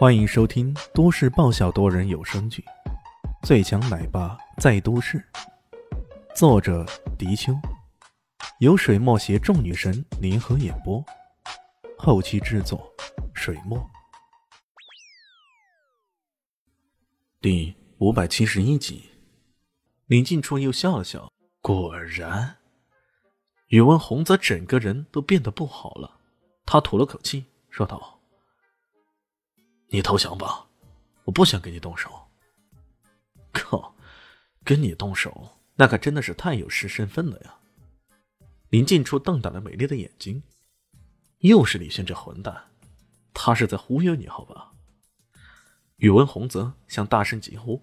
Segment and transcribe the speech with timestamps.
[0.00, 2.64] 欢迎收听都市爆笑多人有声剧
[3.46, 5.18] 《最强奶爸在都市》，
[6.34, 6.86] 作者：
[7.18, 7.52] 迪秋，
[8.60, 11.04] 由水墨携众女神联合演播，
[11.98, 12.90] 后期制作：
[13.34, 13.78] 水墨。
[17.42, 19.10] 第五百七十一集，
[20.06, 21.30] 林静初又笑了笑，
[21.60, 22.56] 果然，
[23.66, 26.20] 宇文宏则整个人都变得不好了。
[26.64, 28.19] 他吐了口气，说道。
[29.92, 30.66] 你投降吧，
[31.24, 32.10] 我不想跟你动手。
[33.52, 33.92] 靠，
[34.62, 37.54] 跟你动手那可真的是太有失身份了呀！
[38.68, 40.40] 林静初瞪大了美丽的眼睛，
[41.38, 42.70] 又是李轩这混蛋，
[43.34, 44.70] 他是在忽悠你好吧？
[45.96, 47.82] 宇文宏则想大声疾呼，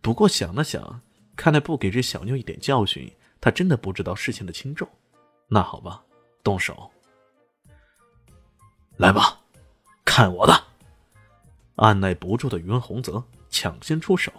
[0.00, 1.00] 不过想了想，
[1.36, 4.88] 看来不给这小妞一点教训，他真的不知道事情的轻重。
[5.46, 6.02] 那好吧，
[6.42, 6.90] 动手，
[8.96, 9.40] 来吧，
[10.04, 10.64] 看我的！
[11.76, 14.32] 按耐不住的宇文宏泽抢先出手，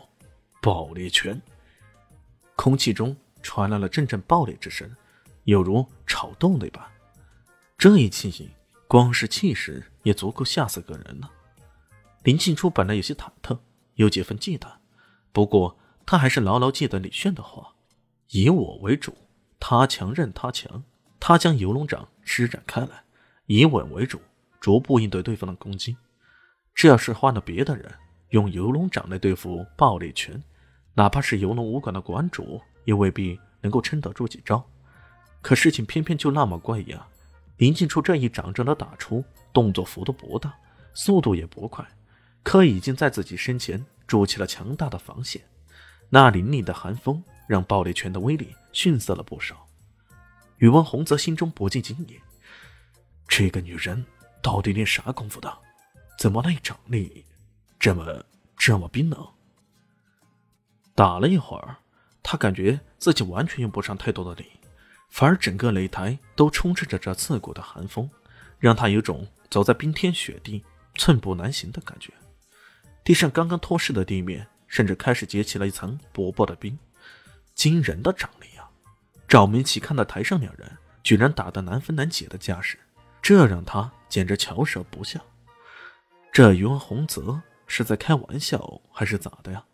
[0.61, 1.41] 爆裂拳。
[2.55, 4.89] 空气中传来了阵阵爆裂之声，
[5.45, 6.83] 犹如炒豆那般。
[7.77, 8.49] 这一情形，
[8.87, 11.31] 光是气势也足够吓死个人了。
[12.23, 13.57] 林静初本来有些忐忑，
[13.95, 14.67] 有几分忌惮，
[15.31, 17.75] 不过他还是牢牢记得李炫的话
[18.29, 19.15] ：“以我为主，
[19.59, 20.83] 他强任他强。”
[21.19, 23.03] 他将游龙掌施展开来，
[23.47, 24.21] 以稳为主，
[24.59, 25.97] 逐步应对对方的攻击。
[26.77, 27.91] 这要是换了别的人，
[28.29, 30.39] 用游龙掌来对付暴力拳，
[30.93, 34.63] 哪怕是游龙武馆的馆主，也未必能够撑得住几招。
[35.41, 37.09] 可事情偏偏就那么怪异啊！
[37.57, 40.53] 林静初这一掌正的打出，动作幅度不大，
[40.93, 41.83] 速度也不快，
[42.43, 45.41] 可已经在自己身前筑起了强大的防线。
[46.09, 49.67] 那凛凛的寒风让暴力拳的威力逊色了不少。
[50.59, 52.19] 宇文宏则心中不禁惊疑：
[53.27, 54.05] 这个女人
[54.43, 55.51] 到底练啥功夫的？
[56.17, 57.23] 怎么那掌力
[57.79, 58.25] 这么
[58.57, 59.27] 这么冰冷？
[60.95, 61.77] 打了一会儿，
[62.23, 64.49] 他感觉自己完全用不上太多的力，
[65.09, 68.09] 反而整个擂台都充斥着这刺骨的寒风，
[68.57, 72.11] 让他有种走在冰天雪地、寸步难行的感觉。
[73.03, 76.77] 地上刚刚脱湿的地面，甚至开始结起了一层薄薄的冰。
[77.53, 78.69] 惊人的掌力啊！
[79.27, 82.79] 赵明奇看到台上两人居然打得难分难解的架势，
[83.21, 85.23] 这让他简直瞧舌不笑。
[86.37, 89.65] 这宇文宏泽是在开玩笑还是咋的呀？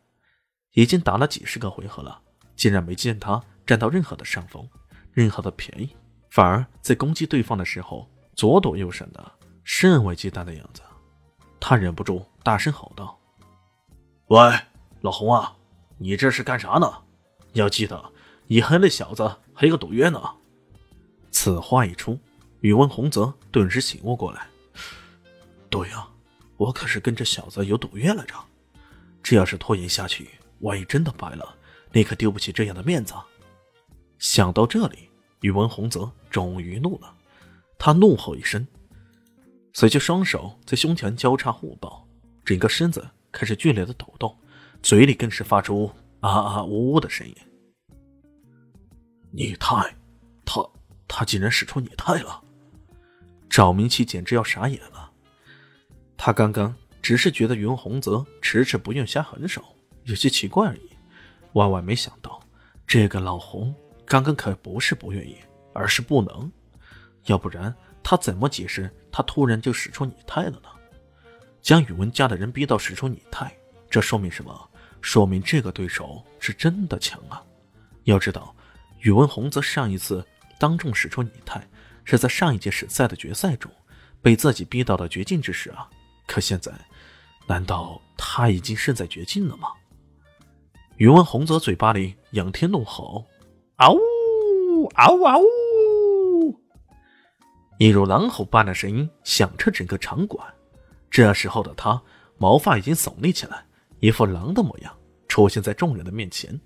[0.72, 2.22] 已经打了几十个回合了，
[2.56, 4.66] 竟然没见他占到任何的上风，
[5.12, 5.94] 任何的便宜，
[6.30, 9.30] 反而在攻击对方的时候左躲右闪的，
[9.66, 10.82] 甚为忌惮的样子。
[11.60, 13.20] 他忍不住大声吼道
[14.32, 14.58] ：“喂，
[15.02, 15.54] 老洪啊，
[15.98, 16.90] 你这是干啥呢？
[17.52, 18.02] 要记得，
[18.48, 20.18] 你和那小子还有个赌约呢。”
[21.30, 22.18] 此话一出，
[22.62, 24.48] 宇文宏泽顿时醒悟过来
[25.70, 26.08] ：“对呀。”
[26.64, 28.36] 我可是跟这小子有赌约来着，
[29.22, 30.30] 这要是拖延下去，
[30.60, 31.58] 万一真的败了，
[31.92, 33.14] 你可丢不起这样的面子。
[34.18, 35.10] 想到这里，
[35.42, 37.14] 宇文宏泽终于怒了，
[37.78, 38.66] 他怒吼一声，
[39.74, 42.08] 随即双手在胸前交叉互抱，
[42.46, 44.34] 整个身子开始剧烈的抖动，
[44.82, 45.92] 嘴里更是发出
[46.22, 47.36] 啊啊呜呜的声音。
[49.32, 49.94] 拟态，
[50.46, 50.66] 他
[51.10, 52.42] 他竟然使出拟态了！
[53.50, 55.12] 赵明启简直要傻眼了。
[56.26, 59.62] 他刚刚只是觉得云洪泽迟迟不愿下狠手，
[60.06, 60.90] 有些奇怪而已，
[61.52, 62.40] 万万没想到
[62.88, 63.76] 这个老洪
[64.06, 65.36] 刚刚可不是不愿意，
[65.74, 66.50] 而是不能。
[67.26, 70.70] 要不然他怎么解释他突然就使出拟态了呢？
[71.62, 73.54] 将宇文家的人逼到使出拟态，
[73.90, 74.70] 这说明什么？
[75.02, 77.44] 说明这个对手是真的强啊！
[78.06, 78.56] 要知道，
[79.02, 80.26] 宇文洪泽上一次
[80.58, 81.68] 当众使出拟态，
[82.06, 83.70] 是在上一届省赛的决赛中，
[84.22, 85.90] 被自己逼到了绝境之时啊！
[86.26, 86.72] 可现在，
[87.48, 89.70] 难道他已经身在绝境了吗？
[90.98, 93.26] 宇文宏泽嘴巴里仰天怒吼
[93.78, 96.60] ：“嗷呜，嗷呜，嗷呜！”
[97.80, 100.48] 一如狼吼般的声音响彻整个场馆。
[101.10, 102.02] 这时候的他，
[102.38, 103.66] 毛发已经耸立起来，
[104.00, 104.96] 一副狼的模样，
[105.28, 106.60] 出现在众人的面前。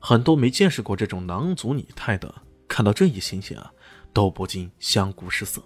[0.00, 2.34] 很多没见识过这种狼族拟态的，
[2.66, 3.72] 看到这一情形啊，
[4.12, 5.62] 都不禁相顾失色。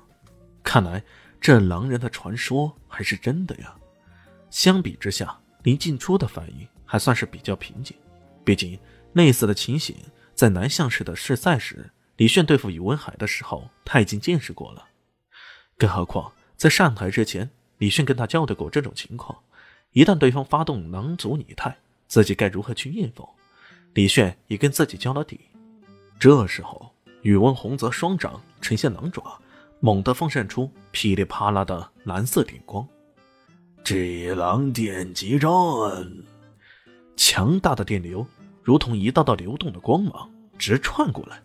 [0.68, 1.02] 看来。
[1.40, 3.72] 这狼人的传说还是真的呀！
[4.50, 7.96] 相比之下，林静初的反应还算是比较平静。
[8.44, 8.76] 毕竟
[9.12, 9.94] 类似的情形
[10.34, 14.84] 在南向市的试赛时，李炫对付宇文海的时候，他已经见识过了。
[15.76, 17.48] 更何况在上台之前，
[17.78, 19.38] 李炫跟他交代过这种情况：
[19.92, 21.78] 一旦对方发动狼族拟态，
[22.08, 23.28] 自己该如何去应付？
[23.94, 25.38] 李炫也跟自己交了底。
[26.18, 26.92] 这时候，
[27.22, 29.40] 宇文宏则双掌呈现狼爪。
[29.80, 32.86] 猛地放射出噼里啪啦的蓝色电光，
[33.84, 35.50] 巨狼电击战！
[37.16, 38.26] 强大的电流
[38.62, 41.40] 如同一道道流动的光芒直窜过来，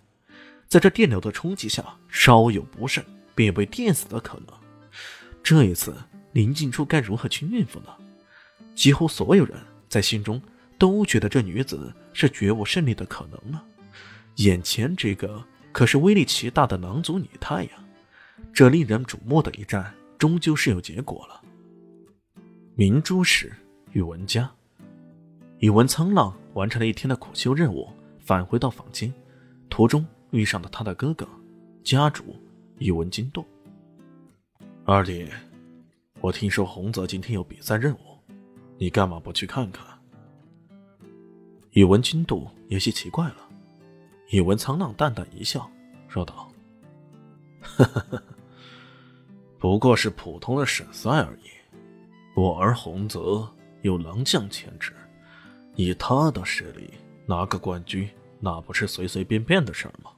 [0.67, 4.57] 在这电流的冲击下，稍有不慎便被电死的可能。
[5.43, 5.95] 这一次，
[6.31, 7.89] 林静初该如何去应付呢？
[8.73, 9.55] 几乎所有人
[9.87, 10.41] 在心中
[10.79, 13.63] 都觉得这女子是绝无胜利的可能了。
[14.37, 17.82] 眼前这个可是威力奇大的狼族女太呀！
[18.53, 21.41] 这令人瞩目的一战，终究是有结果了。
[22.75, 23.51] 明珠市
[23.93, 24.49] 宇文家，
[25.57, 27.89] 宇文沧浪完成了一天的苦修任务，
[28.19, 29.11] 返回到房间，
[29.69, 31.27] 途中遇上了他的哥哥
[31.83, 32.35] 家主
[32.77, 33.43] 宇文金度。
[34.85, 35.27] 二弟，
[36.21, 37.97] 我听说洪泽今天有比赛任务。
[38.77, 39.85] 你干嘛不去看看？
[41.71, 43.37] 宇文金度有些奇怪了。
[44.29, 45.69] 宇文苍浪淡淡一笑，
[46.07, 46.51] 说道
[47.61, 48.23] ：“呵呵呵，
[49.63, 51.49] 不过是普通的省赛而已。
[52.35, 53.49] 我儿洪泽
[53.81, 54.91] 有狼将潜质，
[55.75, 56.89] 以他的实力
[57.25, 58.09] 拿个冠军，
[58.41, 60.11] 那不是随随便便的事儿吗？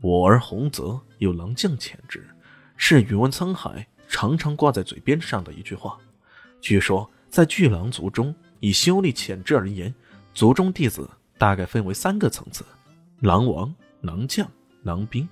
[0.00, 2.24] 我儿洪泽有狼将潜质，
[2.76, 5.98] 是宇文沧海常常挂在嘴边上的一句话。”
[6.62, 9.92] 据说，在巨狼族中，以修炼潜质而言，
[10.34, 12.64] 族中弟子大概分为三个层次：
[13.18, 14.48] 狼王、狼将、
[14.84, 15.28] 狼兵。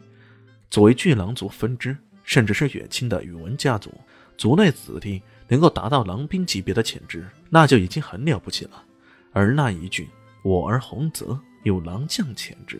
[0.77, 3.91] 作为巨狼族分支，甚至是远亲的宇文家族，
[4.37, 8.85] 族内子弟能够达到狼兵级别的潜质，那就已经很了不起了。
[9.33, 10.07] 而那一句
[10.45, 12.79] “我儿洪泽有狼将潜质”，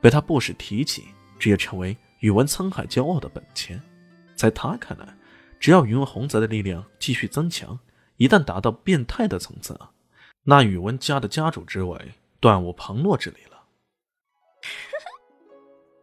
[0.00, 1.02] 被他不时提起，
[1.36, 3.82] 这也成为宇文沧海骄傲的本钱。
[4.36, 5.12] 在他看来，
[5.58, 7.76] 只要宇文洪泽的力量继续增强，
[8.18, 9.76] 一旦达到变态的层次，
[10.44, 13.64] 那宇文家的家主之位断无旁落之理了。